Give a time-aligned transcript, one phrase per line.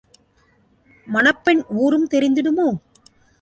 [1.07, 2.67] மணப்பெண் ஊரும் தெரிந்திடுமோ?